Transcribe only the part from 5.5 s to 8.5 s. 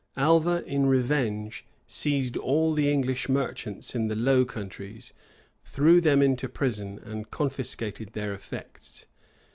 threw them into prison, and confiscated their